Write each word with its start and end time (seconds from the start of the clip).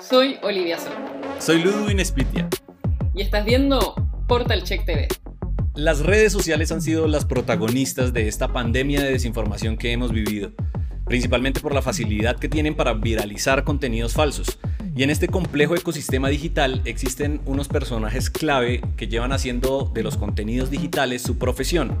Soy 0.00 0.38
Olivia 0.42 0.78
Sol. 0.78 0.92
Soy 1.40 1.62
Ludwin 1.62 2.04
Spitia. 2.04 2.48
Y 3.14 3.22
estás 3.22 3.44
viendo 3.44 3.94
Portal 4.28 4.62
Check 4.62 4.84
TV. 4.84 5.08
Las 5.74 6.00
redes 6.00 6.32
sociales 6.32 6.70
han 6.70 6.80
sido 6.80 7.08
las 7.08 7.24
protagonistas 7.24 8.12
de 8.12 8.28
esta 8.28 8.52
pandemia 8.52 9.02
de 9.02 9.10
desinformación 9.10 9.76
que 9.76 9.90
hemos 9.90 10.12
vivido, 10.12 10.52
principalmente 11.04 11.60
por 11.60 11.74
la 11.74 11.82
facilidad 11.82 12.38
que 12.38 12.48
tienen 12.48 12.76
para 12.76 12.94
viralizar 12.94 13.64
contenidos 13.64 14.12
falsos. 14.12 14.58
Y 14.94 15.02
en 15.02 15.10
este 15.10 15.26
complejo 15.26 15.74
ecosistema 15.74 16.28
digital 16.28 16.80
existen 16.84 17.40
unos 17.44 17.66
personajes 17.66 18.30
clave 18.30 18.82
que 18.96 19.08
llevan 19.08 19.32
haciendo 19.32 19.90
de 19.92 20.04
los 20.04 20.16
contenidos 20.16 20.70
digitales 20.70 21.22
su 21.22 21.38
profesión. 21.38 21.98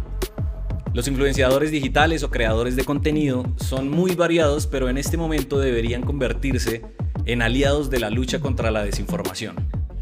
Los 0.94 1.08
influenciadores 1.08 1.70
digitales 1.70 2.22
o 2.22 2.30
creadores 2.30 2.76
de 2.76 2.84
contenido 2.84 3.44
son 3.56 3.90
muy 3.90 4.14
variados, 4.14 4.66
pero 4.66 4.88
en 4.88 4.98
este 4.98 5.16
momento 5.16 5.58
deberían 5.58 6.02
convertirse 6.02 6.82
en 7.28 7.42
aliados 7.42 7.90
de 7.90 8.00
la 8.00 8.08
lucha 8.08 8.40
contra 8.40 8.70
la 8.70 8.82
desinformación. 8.82 9.54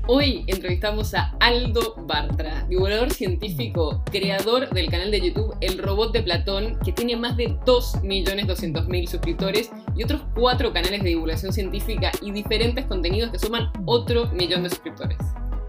Hoy 0.06 0.44
entrevistamos 0.46 1.12
a 1.14 1.34
Aldo 1.40 1.96
Bartra, 2.06 2.64
divulgador 2.68 3.12
científico, 3.12 4.04
creador 4.12 4.70
del 4.70 4.88
canal 4.88 5.10
de 5.10 5.20
YouTube 5.20 5.56
El 5.60 5.78
Robot 5.78 6.12
de 6.12 6.22
Platón, 6.22 6.78
que 6.84 6.92
tiene 6.92 7.16
más 7.16 7.36
de 7.36 7.48
2.200.000 7.66 9.06
suscriptores 9.08 9.70
y 9.96 10.04
otros 10.04 10.22
cuatro 10.36 10.72
canales 10.72 11.02
de 11.02 11.08
divulgación 11.08 11.52
científica 11.52 12.12
y 12.22 12.30
diferentes 12.30 12.86
contenidos 12.86 13.32
que 13.32 13.40
suman 13.40 13.72
otro 13.86 14.28
millón 14.28 14.62
de 14.62 14.70
suscriptores. 14.70 15.18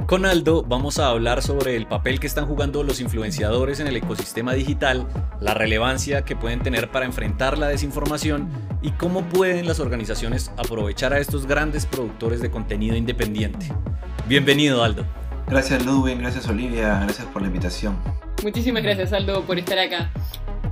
Con 0.08 0.26
Aldo 0.26 0.64
vamos 0.64 1.00
a 1.00 1.10
hablar 1.10 1.44
sobre 1.44 1.76
el 1.76 1.86
papel 1.86 2.22
que 2.22 2.28
están 2.28 2.46
jugando 2.46 2.82
los 2.82 3.02
influenciadores 3.02 3.82
en 3.82 3.88
el 3.88 3.98
ecosistema 3.98 4.54
digital, 4.54 5.06
la 5.42 5.54
relevancia 5.54 6.24
que 6.24 6.34
pueden 6.34 6.62
tener 6.62 6.90
para 6.90 7.06
enfrentar 7.06 7.58
la 7.58 7.68
desinformación 7.68 8.48
y 8.82 8.92
cómo 8.92 9.24
pueden 9.24 9.68
las 9.68 9.82
organizaciones 9.82 10.50
aprovechar 10.56 11.12
a 11.12 11.20
estos 11.20 11.46
grandes 11.46 11.86
productores 11.86 12.40
de 12.40 12.50
contenido 12.50 12.96
independiente. 12.96 13.68
Bienvenido 14.30 14.82
Aldo. 14.82 15.05
Gracias 15.46 15.86
Ludwig, 15.86 16.20
gracias 16.20 16.48
Olivia, 16.48 17.02
gracias 17.04 17.27
por 17.27 17.42
la 17.42 17.49
invitación. 17.49 17.98
Muchísimas 18.44 18.84
gracias 18.84 19.12
Aldo 19.12 19.42
por 19.42 19.60
estar 19.60 19.77
acá. 19.77 20.10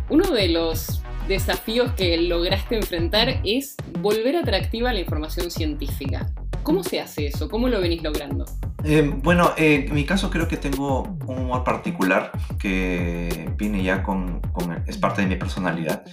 Uno 0.10 0.32
de 0.32 0.48
los 0.48 1.02
desafíos 1.28 1.92
que 1.92 2.16
lograste 2.22 2.78
enfrentar 2.78 3.42
es 3.44 3.76
volver 4.00 4.38
atractiva 4.38 4.94
la 4.94 5.02
información 5.02 5.52
científica. 5.52 6.32
¿Cómo 6.64 6.84
se 6.84 7.02
hace 7.02 7.28
eso? 7.28 7.50
¿Cómo 7.50 7.68
lo 7.68 7.82
venís 7.82 8.02
logrando? 8.02 8.46
Eh, 8.88 9.02
bueno, 9.24 9.52
eh, 9.58 9.86
en 9.88 9.96
mi 9.96 10.06
caso 10.06 10.30
creo 10.30 10.48
que 10.48 10.58
tengo 10.58 11.18
un 11.26 11.40
humor 11.40 11.64
particular 11.64 12.32
que 12.60 13.52
viene 13.58 13.82
ya 13.82 14.04
con, 14.04 14.42
con, 14.52 14.84
es 14.86 14.98
parte 15.00 15.22
de 15.22 15.28
mi 15.28 15.38
personalidad 15.38 16.04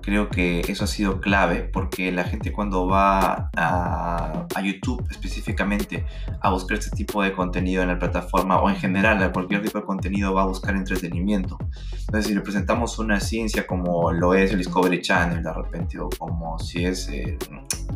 creo 0.00 0.28
que 0.28 0.60
eso 0.68 0.84
ha 0.84 0.86
sido 0.86 1.20
clave 1.20 1.62
porque 1.62 2.10
la 2.12 2.24
gente 2.24 2.52
cuando 2.52 2.86
va 2.86 3.50
a, 3.56 4.46
a, 4.54 4.62
YouTube 4.62 5.06
específicamente 5.10 6.04
a 6.40 6.50
buscar 6.50 6.78
este 6.78 6.90
tipo 6.96 7.22
de 7.22 7.32
contenido 7.32 7.82
en 7.82 7.88
la 7.88 7.98
plataforma 7.98 8.60
o 8.60 8.68
en 8.68 8.76
general 8.76 9.22
a 9.22 9.32
cualquier 9.32 9.62
tipo 9.62 9.78
de 9.78 9.84
contenido 9.84 10.34
va 10.34 10.42
a 10.42 10.46
buscar 10.46 10.74
entretenimiento. 10.74 11.58
Entonces 11.92 12.26
si 12.26 12.34
le 12.34 12.40
presentamos 12.40 12.98
una 12.98 13.20
ciencia 13.20 13.66
como 13.66 14.12
lo 14.12 14.34
es 14.34 14.50
el 14.50 14.58
Discovery 14.58 15.00
Channel 15.00 15.42
de 15.42 15.52
repente 15.52 15.98
o 15.98 16.08
como 16.18 16.58
si 16.58 16.84
es 16.84 17.08
eh, 17.08 17.38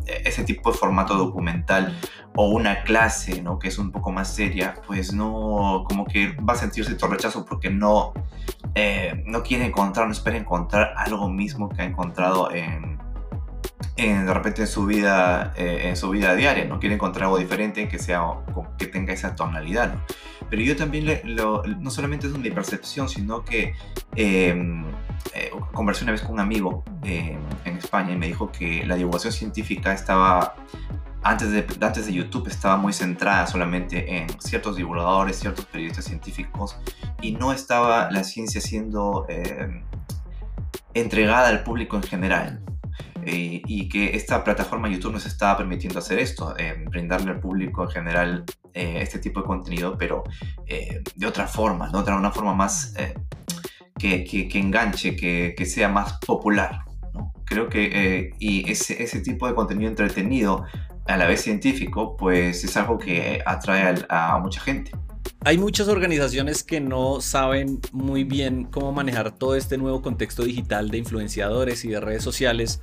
ese 0.06 0.44
tipo 0.44 0.72
de 0.72 0.78
formato 0.78 1.16
documental 1.16 1.98
o 2.36 2.48
una 2.48 2.82
clase 2.82 3.42
¿no? 3.42 3.58
que 3.58 3.68
es 3.68 3.78
un 3.78 3.92
poco 3.92 4.10
más 4.10 4.34
seria, 4.34 4.74
pues 4.86 5.12
no, 5.12 5.84
como 5.88 6.04
que 6.04 6.32
va 6.36 6.54
a 6.54 6.56
sentir 6.56 6.84
cierto 6.84 7.06
rechazo 7.06 7.44
porque 7.44 7.70
no, 7.70 8.12
eh, 8.74 9.22
no 9.26 9.42
quiere 9.42 9.64
encontrar, 9.66 10.06
no 10.06 10.12
espera 10.12 10.36
encontrar 10.36 10.94
algo 10.96 11.28
mismo 11.28 11.68
que 11.68 11.82
ha 11.82 11.84
encontrado 11.84 12.52
en, 12.52 12.98
en, 13.96 14.26
de 14.26 14.34
repente 14.34 14.62
en 14.62 14.68
su 14.68 14.86
vida 14.86 15.52
eh, 15.56 15.88
en 15.88 15.96
su 15.96 16.10
vida 16.10 16.34
diaria 16.34 16.64
no 16.64 16.80
quiere 16.80 16.96
encontrar 16.96 17.24
algo 17.24 17.38
diferente 17.38 17.88
que 17.88 17.98
sea 17.98 18.22
que 18.78 18.86
tenga 18.86 19.12
esa 19.12 19.36
tonalidad 19.36 19.94
¿no? 19.94 20.00
pero 20.50 20.62
yo 20.62 20.76
también 20.76 21.20
lo, 21.36 21.62
no 21.62 21.90
solamente 21.90 22.26
es 22.26 22.36
mi 22.36 22.50
percepción 22.50 23.08
sino 23.08 23.44
que 23.44 23.74
em, 24.16 24.84
eh, 25.32 25.50
conversé 25.72 26.04
una 26.04 26.12
vez 26.12 26.22
con 26.22 26.32
un 26.32 26.40
amigo 26.40 26.84
eh, 27.02 27.38
en 27.64 27.76
España 27.76 28.12
y 28.12 28.16
me 28.16 28.26
dijo 28.26 28.50
que 28.52 28.84
la 28.84 28.96
divulgación 28.96 29.32
científica 29.32 29.92
estaba 29.92 30.54
antes 31.22 31.50
de, 31.50 31.66
antes 31.80 32.06
de 32.06 32.12
YouTube 32.12 32.48
estaba 32.48 32.76
muy 32.76 32.92
centrada 32.92 33.46
solamente 33.46 34.18
en 34.18 34.28
ciertos 34.40 34.76
divulgadores, 34.76 35.38
ciertos 35.38 35.64
periodistas 35.64 36.04
científicos 36.04 36.76
y 37.22 37.32
no 37.32 37.52
estaba 37.52 38.10
la 38.10 38.24
ciencia 38.24 38.60
siendo 38.60 39.24
eh, 39.28 39.82
entregada 40.92 41.48
al 41.48 41.64
público 41.64 41.96
en 41.96 42.02
general. 42.02 42.60
Eh, 43.26 43.62
y 43.66 43.88
que 43.88 44.14
esta 44.16 44.44
plataforma 44.44 44.86
YouTube 44.88 45.12
nos 45.14 45.24
estaba 45.24 45.56
permitiendo 45.56 45.98
hacer 45.98 46.18
esto, 46.18 46.54
eh, 46.58 46.84
brindarle 46.90 47.30
al 47.30 47.40
público 47.40 47.84
en 47.84 47.88
general 47.88 48.44
eh, 48.74 48.98
este 49.00 49.18
tipo 49.18 49.40
de 49.40 49.46
contenido, 49.46 49.96
pero 49.96 50.24
eh, 50.66 51.02
de 51.14 51.26
otra 51.26 51.46
forma, 51.46 51.88
de 51.88 51.96
otra, 51.96 52.16
una 52.16 52.30
forma 52.30 52.54
más 52.54 52.92
que, 53.98 54.48
enganche, 54.54 55.16
que, 55.16 55.66
sea 55.66 55.88
más 55.88 56.18
popular. 56.18 56.80
Creo 57.44 57.68
que 57.68 58.30
y 58.38 58.70
ese, 58.70 59.20
tipo 59.20 59.46
de 59.46 59.54
contenido 59.54 59.90
entretenido 59.90 60.64
a 61.06 61.16
la 61.16 61.26
vez 61.26 61.42
científico, 61.42 62.16
pues 62.16 62.64
es 62.64 62.76
algo 62.76 62.98
que 62.98 63.42
atrae 63.44 64.04
a, 64.08 64.34
a 64.34 64.38
mucha 64.38 64.60
gente. 64.60 64.90
Hay 65.46 65.58
muchas 65.58 65.88
organizaciones 65.88 66.62
que 66.62 66.80
no 66.80 67.20
saben 67.20 67.80
muy 67.92 68.24
bien 68.24 68.64
cómo 68.64 68.92
manejar 68.92 69.36
todo 69.36 69.56
este 69.56 69.76
nuevo 69.76 70.00
contexto 70.00 70.42
digital 70.42 70.90
de 70.90 70.98
influenciadores 70.98 71.84
y 71.84 71.88
de 71.90 72.00
redes 72.00 72.22
sociales. 72.22 72.80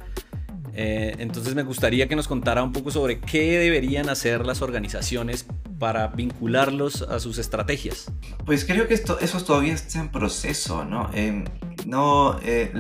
Eh, 0.74 1.16
entonces 1.18 1.56
me 1.56 1.64
gustaría 1.64 2.08
que 2.08 2.16
nos 2.16 2.28
contara 2.28 2.64
un 2.64 2.72
poco 2.72 2.92
sobre 2.92 3.20
qué 3.20 3.58
deberían 3.58 4.10
hacer 4.10 4.46
las 4.46 4.62
organizaciones 4.62 5.48
para 5.82 6.06
vincularlos 6.10 7.02
a 7.02 7.20
sus 7.20 7.40
estrategias. 7.40 8.12
Pues 8.46 8.66
creo 8.66 8.88
que 8.88 8.94
esto, 8.94 9.20
eso 9.20 9.44
todavía 9.44 9.74
está 9.74 10.00
en 10.00 10.10
proceso, 10.10 10.86
¿no? 10.86 11.10
Eh, 11.12 11.44
no 11.88 12.40
eh, 12.44 12.72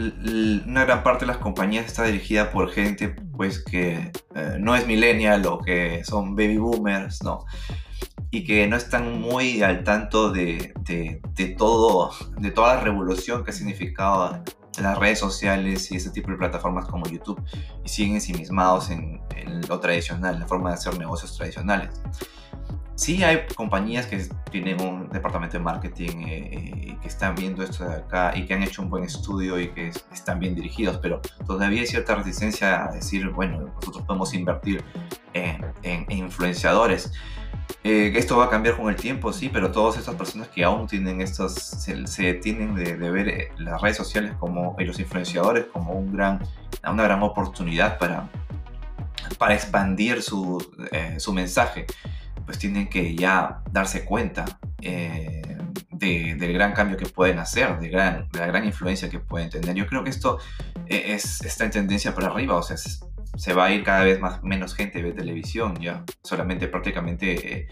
una 0.67 0.85
gran 0.85 1.01
parte 1.01 1.25
de 1.25 1.31
las 1.31 1.37
compañías 1.37 1.87
está 1.87 2.03
dirigida 2.03 2.51
por 2.51 2.69
gente 2.69 3.09
pues 3.35 3.63
que 3.63 4.11
eh, 4.35 4.57
no 4.59 4.75
es 4.75 4.85
millennial 4.85 5.43
o 5.47 5.57
que 5.57 6.03
son 6.05 6.35
baby 6.35 6.57
boomers, 6.57 7.23
¿no? 7.23 7.45
y 8.29 8.45
que 8.45 8.67
no 8.67 8.77
están 8.77 9.19
muy 9.19 9.63
al 9.63 9.83
tanto 9.83 10.31
de, 10.31 10.71
de, 10.85 11.55
todo, 11.57 12.11
de 12.37 12.51
toda 12.51 12.75
la 12.75 12.81
revolución 12.81 13.43
que 13.43 13.49
ha 13.49 13.53
significado 13.53 14.41
las 14.79 14.97
redes 14.99 15.19
sociales 15.19 15.91
y 15.91 15.97
ese 15.97 16.11
tipo 16.11 16.29
de 16.31 16.37
plataformas 16.37 16.85
como 16.85 17.07
YouTube 17.07 17.41
y 17.83 17.89
siguen 17.89 18.15
ensimismados 18.15 18.89
en, 18.89 19.19
en 19.35 19.67
lo 19.67 19.79
tradicional, 19.79 20.39
la 20.39 20.47
forma 20.47 20.69
de 20.69 20.75
hacer 20.75 20.97
negocios 20.97 21.35
tradicionales. 21.35 21.99
Sí 23.01 23.23
hay 23.23 23.47
compañías 23.55 24.05
que 24.05 24.23
tienen 24.51 24.79
un 24.79 25.09
departamento 25.09 25.57
de 25.57 25.63
marketing 25.63 26.17
eh, 26.19 26.49
eh, 26.51 26.97
que 27.01 27.07
están 27.07 27.33
viendo 27.33 27.63
esto 27.63 27.83
de 27.83 27.95
acá 27.95 28.31
y 28.35 28.45
que 28.45 28.53
han 28.53 28.61
hecho 28.61 28.83
un 28.83 28.91
buen 28.91 29.03
estudio 29.03 29.59
y 29.59 29.69
que 29.69 29.87
están 30.13 30.39
bien 30.39 30.53
dirigidos, 30.53 30.99
pero 31.01 31.19
todavía 31.47 31.81
hay 31.81 31.87
cierta 31.87 32.13
resistencia 32.13 32.85
a 32.85 32.91
decir, 32.91 33.27
bueno, 33.29 33.73
nosotros 33.73 34.03
podemos 34.05 34.35
invertir 34.35 34.83
en, 35.33 35.65
en, 35.81 36.05
en 36.09 36.17
influenciadores. 36.25 37.11
Eh, 37.83 38.13
esto 38.15 38.37
va 38.37 38.45
a 38.45 38.49
cambiar 38.51 38.77
con 38.77 38.87
el 38.87 38.95
tiempo, 38.95 39.33
sí, 39.33 39.49
pero 39.51 39.71
todas 39.71 39.97
estas 39.97 40.13
personas 40.13 40.49
que 40.49 40.63
aún 40.63 40.85
tienen 40.85 41.21
estos, 41.21 41.55
se, 41.55 41.95
detienen 42.21 42.75
de, 42.75 42.97
de, 42.97 43.09
ver 43.09 43.29
eh, 43.29 43.51
las 43.57 43.81
redes 43.81 43.97
sociales 43.97 44.33
como, 44.39 44.75
y 44.77 44.85
los 44.85 44.99
influenciadores 44.99 45.65
como 45.73 45.93
un 45.93 46.13
gran, 46.13 46.39
una 46.87 47.01
gran 47.01 47.23
oportunidad 47.23 47.97
para, 47.97 48.29
para 49.39 49.55
expandir 49.55 50.21
su, 50.21 50.63
eh, 50.91 51.15
su 51.19 51.33
mensaje, 51.33 51.87
pues 52.45 52.57
tienen 52.57 52.89
que 52.89 53.15
ya 53.15 53.61
darse 53.71 54.05
cuenta 54.05 54.45
eh, 54.81 55.41
de, 55.91 56.35
del 56.35 56.53
gran 56.53 56.73
cambio 56.73 56.97
que 56.97 57.05
pueden 57.05 57.39
hacer, 57.39 57.79
de, 57.79 57.89
gran, 57.89 58.27
de 58.29 58.39
la 58.39 58.47
gran 58.47 58.65
influencia 58.65 59.09
que 59.09 59.19
pueden 59.19 59.49
tener. 59.49 59.75
Yo 59.75 59.87
creo 59.87 60.03
que 60.03 60.09
esto 60.09 60.39
eh, 60.87 61.13
es, 61.13 61.41
está 61.41 61.65
en 61.65 61.71
tendencia 61.71 62.13
para 62.13 62.27
arriba, 62.27 62.55
o 62.55 62.63
sea, 62.63 62.75
es, 62.75 63.01
se 63.37 63.53
va 63.53 63.65
a 63.65 63.71
ir 63.71 63.83
cada 63.83 64.03
vez 64.03 64.19
más 64.19 64.43
menos 64.43 64.75
gente 64.75 65.01
ve 65.01 65.13
televisión 65.13 65.79
ya 65.79 66.03
solamente 66.23 66.67
prácticamente 66.67 67.53
eh, 67.53 67.67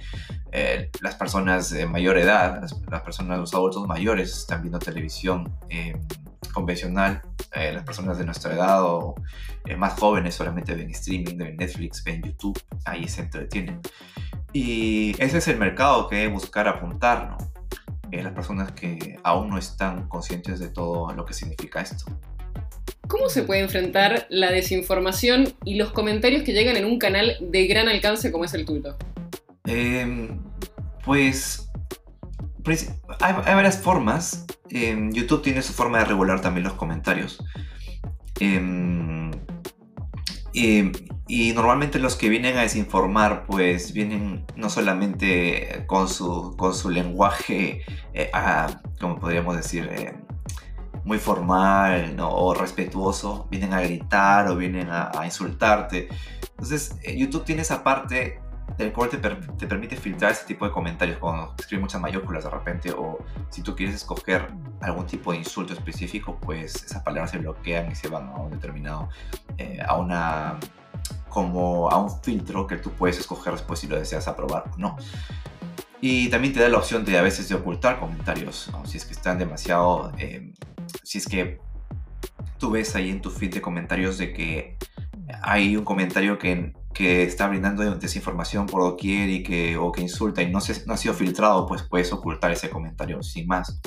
eh, 0.52 0.90
las 1.02 1.16
personas 1.16 1.70
de 1.70 1.86
mayor 1.86 2.18
edad 2.18 2.62
las, 2.62 2.76
las, 2.90 3.02
personas 3.02 3.40
los 3.40 3.54
adultos 3.54 3.86
mayores 3.88 4.36
están 4.38 4.62
viendo 4.62 4.80
televisión 4.80 5.54
eh, 5.70 6.00
convencional 6.54 7.22
eh, 7.54 7.74
las 7.74 7.84
personas 7.84 8.18
de 8.18 8.26
nuestra 8.26 8.54
edad 8.54 8.84
o 8.84 9.16
eh, 9.66 9.76
más 9.76 10.00
jóvenes 10.00 10.36
solamente 10.36 10.74
ven 10.76 10.90
streaming 10.92 11.38
ven 11.38 11.58
Netflix 11.58 12.04
ven 12.04 12.22
YouTube 12.22 12.60
ahí 12.86 13.08
se 13.08 13.22
entretienen 13.22 13.82
y 14.54 15.16
ese 15.20 15.38
es 15.38 15.48
el 15.48 15.58
mercado 15.58 16.08
que 16.08 16.18
debe 16.18 16.34
buscar 16.34 16.68
apuntar 16.68 17.30
¿no? 17.30 17.38
Eh, 18.12 18.24
las 18.24 18.34
personas 18.34 18.72
que 18.72 19.18
aún 19.24 19.50
no 19.50 19.58
están 19.58 20.08
conscientes 20.08 20.60
de 20.60 20.70
todo 20.70 21.14
lo 21.14 21.26
que 21.26 21.34
significa 21.34 21.82
esto 21.82 22.06
¿Cómo 23.10 23.28
se 23.28 23.42
puede 23.42 23.62
enfrentar 23.62 24.28
la 24.30 24.52
desinformación 24.52 25.56
y 25.66 25.76
los 25.76 25.92
comentarios 25.92 26.44
que 26.44 26.54
llegan 26.54 26.78
en 26.78 26.86
un 26.86 27.00
canal 27.00 27.38
de 27.42 27.66
gran 27.66 27.90
alcance 27.90 28.32
como 28.32 28.46
es 28.46 28.54
el 28.54 28.66
tuyo? 28.66 28.98
Eh, 29.66 30.30
pues, 31.04 31.72
pues 32.64 32.94
hay, 33.20 33.34
hay, 33.46 33.56
varias 33.56 33.80
formas. 33.80 34.46
Eh, 34.70 35.10
YouTube 35.12 35.42
tiene 35.42 35.64
su 35.64 35.74
forma 35.74 35.98
de 35.98 36.06
regular 36.06 36.40
también 36.40 36.66
los 36.66 36.74
comentarios. 36.74 37.44
Eh, 40.54 40.92
y 41.30 41.54
normalmente 41.54 42.00
los 42.00 42.16
que 42.16 42.28
vienen 42.28 42.58
a 42.58 42.62
desinformar, 42.62 43.46
pues 43.46 43.94
vienen 43.94 44.48
no 44.56 44.72
solamente 44.72 45.86
con 45.86 46.10
su, 46.10 46.58
con 46.58 46.74
su 46.74 46.90
lenguaje, 46.90 47.84
eh, 48.16 48.32
como 49.00 49.20
podríamos 49.20 49.56
decir, 49.56 49.88
eh, 49.92 50.16
muy 51.04 51.20
formal 51.20 52.18
o 52.20 52.56
respetuoso, 52.56 53.48
vienen 53.52 53.74
a 53.74 53.82
gritar 53.82 54.48
o 54.48 54.56
vienen 54.56 54.88
a, 54.90 55.22
insultarte. 55.24 56.10
Entonces, 56.50 56.98
eh, 57.04 57.16
YouTube 57.16 57.46
tiene 57.46 57.62
esa 57.62 57.84
parte 57.84 58.42
del 58.80 58.92
cual 58.92 59.10
te, 59.10 59.18
te, 59.20 59.68
permite 59.68 59.98
filtrar 59.98 60.32
ese 60.32 60.48
tipo 60.48 60.66
de 60.66 60.72
comentarios 60.72 61.20
cuando 61.20 61.54
escribes 61.60 61.82
muchas 61.84 62.02
mayúsculas 62.02 62.44
de 62.44 62.50
repente 62.50 62.92
o 62.92 63.20
si 63.50 63.62
tú 63.62 63.76
quieres 63.76 63.94
escoger 63.94 64.48
algún 64.82 65.06
tipo 65.06 65.32
de 65.32 65.38
insulto 65.38 65.74
específico, 65.74 66.40
pues 66.42 66.86
esas 66.86 67.04
palabras 67.04 67.30
se 67.30 67.38
bloquean 67.38 67.92
y 67.92 67.96
se 67.96 68.08
van 68.08 68.30
a 68.30 68.38
un 68.38 68.50
determinado, 68.50 69.10
a 69.88 69.96
una 69.96 70.60
como 71.30 71.90
a 71.90 71.98
un 71.98 72.22
filtro 72.22 72.68
que 72.68 72.78
tú 72.78 72.92
puedes 72.92 73.20
escoger 73.20 73.54
después 73.54 73.80
si 73.80 73.88
lo 73.88 73.98
deseas 73.98 74.28
aprobar 74.28 74.66
o 74.74 74.78
no. 74.78 74.98
Y 76.02 76.30
también 76.30 76.54
te 76.54 76.62
da 76.62 76.70
la 76.70 76.78
opción 76.78 77.04
de 77.04 77.18
a 77.18 77.22
veces 77.22 77.50
de 77.50 77.56
ocultar 77.56 78.00
comentarios, 78.00 78.72
si 78.86 78.98
es 78.98 79.06
que 79.06 79.14
están 79.14 79.38
demasiado, 79.38 80.12
em, 80.18 80.54
si 81.04 81.18
es 81.18 81.28
que 81.28 81.60
tú 82.58 82.72
ves 82.72 82.96
ahí 82.96 83.10
en 83.10 83.22
tu 83.22 83.30
feed 83.30 83.54
de 83.54 83.62
comentarios 83.62 84.18
de 84.18 84.32
que 84.32 84.78
hay 85.42 85.76
un 85.76 85.84
comentario 85.84 86.38
que, 86.40 86.74
que 86.94 87.24
está 87.24 87.48
brindando 87.48 87.84
desinformación 87.96 88.66
por 88.66 88.82
doquier 88.82 89.30
y 89.30 89.44
que, 89.44 89.78
o 89.78 89.92
que 89.92 90.02
insulta 90.02 90.42
y 90.42 90.52
no, 90.52 90.62
se, 90.62 90.86
no 90.86 90.94
ha 90.94 90.98
sido 90.98 91.14
filtrado, 91.14 91.68
pues 91.68 91.84
puedes 91.84 92.12
ocultar 92.14 92.52
ese 92.52 92.70
comentario 92.70 93.22
sin 93.22 93.48
más. 93.48 93.80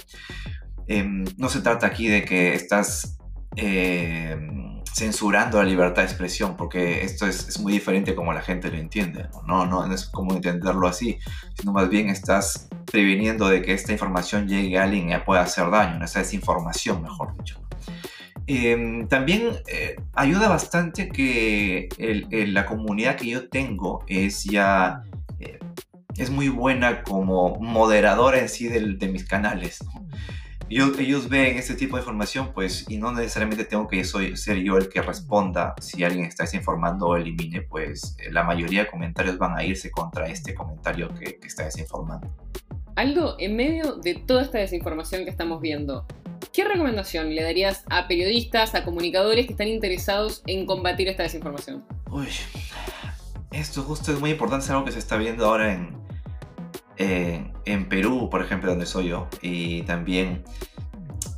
Em, 0.86 1.24
no 1.38 1.48
se 1.48 1.60
trata 1.60 1.86
aquí 1.86 2.08
de 2.08 2.24
que 2.24 2.54
estás 2.54 3.18
em, 3.56 4.61
censurando 4.94 5.58
la 5.58 5.68
libertad 5.68 6.02
de 6.02 6.08
expresión, 6.08 6.56
porque 6.56 7.02
esto 7.02 7.26
es, 7.26 7.58
muy 7.60 7.72
diferente 7.72 8.14
como 8.14 8.32
la 8.32 8.42
gente 8.42 8.70
lo 8.70 8.76
entiende. 8.76 9.26
¿no? 9.46 9.66
No, 9.66 9.86
no 9.86 9.94
es 9.94 10.06
como 10.06 10.34
entenderlo 10.34 10.86
así, 10.86 11.18
sino 11.58 11.72
más 11.72 11.88
bien 11.88 12.08
estás 12.08 12.68
previniendo 12.90 13.48
de 13.48 13.62
que 13.62 13.72
esta 13.72 13.92
información 13.92 14.48
llegue 14.48 14.78
a 14.78 14.84
alguien 14.84 15.10
y 15.10 15.16
pueda 15.18 15.42
hacer 15.42 15.70
daño, 15.70 16.04
esa 16.04 16.20
desinformación, 16.20 17.02
mejor 17.02 17.36
dicho. 17.36 17.60
Em, 18.46 19.06
también 19.08 19.52
eh, 19.68 19.96
ayuda 20.14 20.48
bastante 20.48 21.08
que 21.08 21.88
la 22.48 22.66
comunidad 22.66 23.16
que 23.16 23.28
yo 23.28 23.48
tengo 23.48 24.04
es 24.08 24.44
ya 24.44 25.04
eh, 25.38 25.60
es 26.16 26.28
muy 26.28 26.48
buena 26.48 27.02
como 27.04 27.56
moderadora 27.60 28.40
en 28.40 28.48
sí 28.48 28.66
de 28.68 29.08
mis 29.08 29.24
canales 29.24 29.78
ellos, 30.78 31.28
ven 31.28 31.56
este 31.58 31.74
tipo 31.74 31.96
de 31.96 32.02
información, 32.02 32.52
pues, 32.54 32.86
y 32.88 32.96
no 32.96 33.12
necesariamente 33.12 33.64
tengo 33.64 33.88
que 33.88 34.04
soy, 34.04 34.36
ser 34.36 34.58
yo 34.58 34.76
el 34.76 34.88
que 34.88 35.02
responda 35.02 35.74
si 35.80 36.04
alguien 36.04 36.24
está 36.24 36.44
desinformando 36.44 37.08
o 37.08 37.16
elimine, 37.16 37.62
pues 37.62 38.16
eh, 38.18 38.30
la 38.30 38.44
mayoría 38.44 38.84
de 38.84 38.90
comentarios 38.90 39.38
van 39.38 39.56
a 39.56 39.64
irse 39.64 39.90
contra 39.90 40.26
este 40.28 40.54
comentario 40.54 41.12
que, 41.14 41.38
está 41.42 41.64
desinformando. 41.64 42.28
Aldo, 42.96 43.36
en 43.38 43.56
medio 43.56 43.96
de 43.96 44.14
toda 44.14 44.42
esta 44.42 44.58
desinformación 44.58 45.24
que 45.24 45.30
estamos 45.30 45.60
viendo, 45.60 46.06
¿qué 46.52 46.64
recomendación 46.64 47.34
le 47.34 47.42
darías 47.42 47.84
a 47.90 48.06
periodistas, 48.08 48.74
a 48.74 48.84
comunicadores 48.84 49.46
que 49.46 49.52
están 49.52 49.68
interesados 49.68 50.42
en 50.46 50.66
combatir 50.66 51.08
esta 51.08 51.22
desinformación? 51.24 51.84
Uy, 52.10 52.28
esto 53.50 53.82
justo 53.82 54.12
es 54.12 54.20
muy 54.20 54.30
importante, 54.30 54.64
es 54.64 54.70
algo 54.70 54.84
que 54.84 54.92
se 54.92 54.98
está 54.98 55.16
viendo 55.16 55.46
ahora 55.46 55.72
en, 55.72 56.01
en 57.64 57.88
Perú, 57.88 58.28
por 58.30 58.42
ejemplo, 58.42 58.70
donde 58.70 58.86
soy 58.86 59.08
yo, 59.08 59.28
y 59.40 59.82
también 59.82 60.44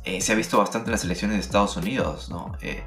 eh, 0.03 0.21
se 0.21 0.33
ha 0.33 0.35
visto 0.35 0.57
bastante 0.57 0.87
en 0.87 0.91
las 0.91 1.03
elecciones 1.03 1.37
de 1.37 1.41
Estados 1.41 1.77
Unidos, 1.77 2.29
¿no? 2.29 2.51
Eh, 2.61 2.83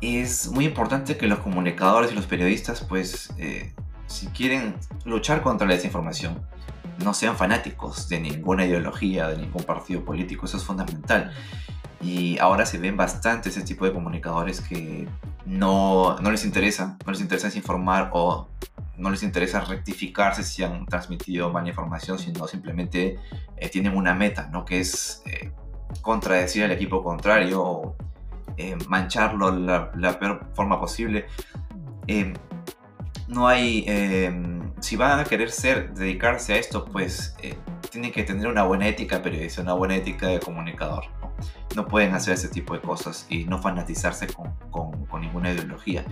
es 0.00 0.48
muy 0.48 0.66
importante 0.66 1.16
que 1.16 1.26
los 1.26 1.40
comunicadores 1.40 2.12
y 2.12 2.14
los 2.14 2.26
periodistas, 2.26 2.82
pues, 2.82 3.32
eh, 3.38 3.72
si 4.06 4.26
quieren 4.28 4.76
luchar 5.04 5.42
contra 5.42 5.66
la 5.66 5.74
desinformación, 5.74 6.42
no 7.04 7.14
sean 7.14 7.36
fanáticos 7.36 8.08
de 8.08 8.20
ninguna 8.20 8.66
ideología, 8.66 9.28
de 9.28 9.38
ningún 9.38 9.64
partido 9.64 10.04
político, 10.04 10.46
eso 10.46 10.58
es 10.58 10.64
fundamental. 10.64 11.32
Y 12.02 12.38
ahora 12.38 12.66
se 12.66 12.78
ven 12.78 12.96
bastante 12.96 13.50
ese 13.50 13.62
tipo 13.62 13.84
de 13.84 13.92
comunicadores 13.92 14.60
que 14.60 15.06
no, 15.46 16.18
no 16.20 16.30
les 16.30 16.44
interesa, 16.44 16.98
no 17.04 17.12
les 17.12 17.20
interesa 17.20 17.48
desinformar 17.48 18.10
o 18.12 18.48
no 19.00 19.10
les 19.10 19.22
interesa 19.22 19.60
rectificarse 19.60 20.42
si 20.42 20.62
han 20.62 20.86
transmitido 20.86 21.50
mala 21.50 21.68
información, 21.68 22.18
sino 22.18 22.46
simplemente 22.46 23.18
eh, 23.56 23.68
tienen 23.68 23.96
una 23.96 24.14
meta, 24.14 24.48
¿no? 24.52 24.64
Que 24.64 24.80
es 24.80 25.22
eh, 25.26 25.50
contradecir 26.02 26.64
al 26.64 26.72
equipo 26.72 27.02
contrario 27.02 27.62
o 27.62 27.96
eh, 28.56 28.76
mancharlo 28.88 29.50
la, 29.50 29.90
la 29.96 30.18
peor 30.18 30.48
forma 30.54 30.78
posible. 30.78 31.26
no 33.28 33.46
hay, 33.46 33.86
si 34.80 34.96
van 34.96 35.20
a 35.20 35.24
querer 35.24 35.50
ser, 35.50 35.94
dedicarse 35.94 36.54
a 36.54 36.56
esto, 36.56 36.84
pues 36.84 37.36
tienen 37.90 38.12
que 38.12 38.24
tener 38.24 38.48
una 38.48 38.64
buena 38.64 38.88
ética 38.88 39.22
periodista, 39.22 39.62
una 39.62 39.74
buena 39.74 39.96
ética 39.96 40.26
de 40.28 40.40
comunicador. 40.40 41.04
¿no? 41.22 41.30
no 41.76 41.86
pueden 41.86 42.14
hacer 42.14 42.34
ese 42.34 42.48
tipo 42.48 42.74
de 42.74 42.80
cosas 42.80 43.26
y 43.28 43.44
no 43.44 43.60
fanatizarse 43.60 44.26
con, 44.28 44.52
con, 44.70 45.20
ninguna 45.20 45.52
ideología. 45.52 46.04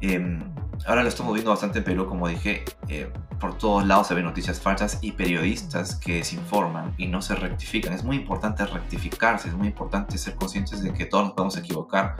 Em, 0.00 0.42
ahora 0.86 1.02
lo 1.02 1.08
estamos 1.08 1.32
viendo 1.34 1.50
bastante 1.50 1.78
en 1.78 1.84
Perú, 1.84 2.06
como 2.06 2.28
dije, 2.28 2.64
eh, 2.88 3.10
por 3.40 3.56
todos 3.58 3.86
lados 3.86 4.08
se 4.08 4.14
ven 4.14 4.24
noticias 4.24 4.60
falsas 4.60 4.98
y 5.00 5.12
periodistas 5.12 5.96
que 5.96 6.24
se 6.24 6.36
informan 6.36 6.94
y 6.98 7.06
no 7.06 7.22
se 7.22 7.34
rectifican. 7.34 7.92
Es 7.92 8.04
muy 8.04 8.16
importante 8.16 8.64
rectificarse, 8.66 9.48
es 9.48 9.54
muy 9.54 9.68
importante 9.68 10.18
ser 10.18 10.34
conscientes 10.34 10.82
de 10.82 10.92
que 10.92 11.06
todos 11.06 11.24
nos 11.24 11.32
podemos 11.34 11.56
equivocar 11.56 12.16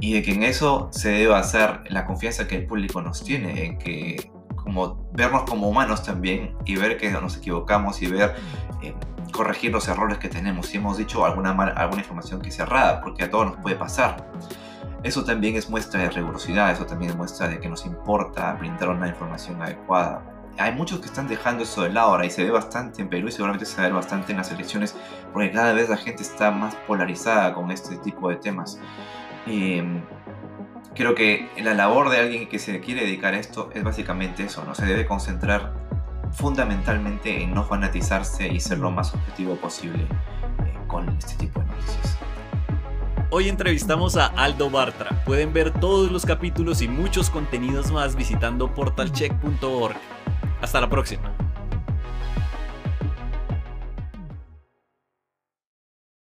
y 0.00 0.14
de 0.14 0.22
que 0.22 0.32
en 0.32 0.42
eso 0.42 0.88
se 0.92 1.10
debe 1.10 1.34
hacer 1.34 1.80
la 1.90 2.06
confianza 2.06 2.46
que 2.46 2.56
el 2.56 2.66
público 2.66 3.00
nos 3.00 3.22
tiene, 3.22 3.64
en 3.64 3.78
que 3.78 4.30
como 4.56 5.08
vernos 5.12 5.42
como 5.44 5.68
humanos 5.68 6.02
también 6.02 6.56
y 6.64 6.76
ver 6.76 6.96
que 6.96 7.10
nos 7.10 7.36
equivocamos 7.36 8.00
y 8.02 8.06
ver 8.06 8.34
eh, 8.82 8.94
corregir 9.30 9.72
los 9.72 9.88
errores 9.88 10.18
que 10.18 10.28
tenemos, 10.28 10.66
si 10.66 10.78
hemos 10.78 10.96
dicho 10.96 11.24
alguna, 11.24 11.50
alguna 11.50 12.00
información 12.00 12.40
que 12.40 12.50
sea 12.50 12.64
errada, 12.64 13.00
porque 13.00 13.24
a 13.24 13.30
todos 13.30 13.46
nos 13.46 13.56
puede 13.58 13.76
pasar. 13.76 14.30
Eso 15.04 15.22
también 15.22 15.54
es 15.54 15.68
muestra 15.68 16.00
de 16.00 16.08
rigurosidad, 16.08 16.72
eso 16.72 16.86
también 16.86 17.10
es 17.10 17.16
muestra 17.16 17.46
de 17.46 17.60
que 17.60 17.68
nos 17.68 17.84
importa 17.84 18.54
brindar 18.54 18.88
una 18.88 19.06
información 19.06 19.60
adecuada. 19.60 20.22
Hay 20.56 20.72
muchos 20.72 21.00
que 21.00 21.06
están 21.06 21.28
dejando 21.28 21.64
eso 21.64 21.82
de 21.82 21.90
lado 21.90 22.08
ahora 22.08 22.24
y 22.24 22.30
se 22.30 22.42
ve 22.42 22.50
bastante 22.50 23.02
en 23.02 23.10
Perú 23.10 23.28
y 23.28 23.32
seguramente 23.32 23.66
se 23.66 23.82
ve 23.82 23.90
bastante 23.90 24.32
en 24.32 24.38
las 24.38 24.50
elecciones 24.50 24.96
porque 25.30 25.50
cada 25.50 25.74
vez 25.74 25.90
la 25.90 25.98
gente 25.98 26.22
está 26.22 26.50
más 26.50 26.74
polarizada 26.86 27.52
con 27.52 27.70
este 27.70 27.96
tipo 27.98 28.30
de 28.30 28.36
temas. 28.36 28.80
Em, 29.46 30.02
creo 30.94 31.14
que 31.14 31.50
la 31.62 31.74
labor 31.74 32.08
de 32.08 32.20
alguien 32.20 32.48
que 32.48 32.58
se 32.58 32.80
quiere 32.80 33.02
dedicar 33.02 33.34
a 33.34 33.38
esto 33.38 33.68
es 33.74 33.84
básicamente 33.84 34.44
eso, 34.44 34.64
no 34.64 34.74
se 34.74 34.86
debe 34.86 35.04
concentrar 35.04 35.74
fundamentalmente 36.32 37.42
en 37.42 37.52
no 37.52 37.64
fanatizarse 37.64 38.48
y 38.48 38.58
ser 38.58 38.78
lo 38.78 38.90
más 38.90 39.14
objetivo 39.14 39.56
posible 39.56 40.04
eh, 40.04 40.78
con 40.86 41.10
este 41.10 41.34
tipo 41.34 41.60
de. 41.60 41.73
Hoy 43.36 43.48
entrevistamos 43.48 44.16
a 44.16 44.26
Aldo 44.26 44.70
Bartra. 44.70 45.24
Pueden 45.24 45.52
ver 45.52 45.72
todos 45.72 46.12
los 46.12 46.24
capítulos 46.24 46.82
y 46.82 46.86
muchos 46.86 47.30
contenidos 47.30 47.90
más 47.90 48.14
visitando 48.14 48.72
portalcheck.org. 48.72 49.96
Hasta 50.60 50.80
la 50.80 50.88
próxima. 50.88 51.33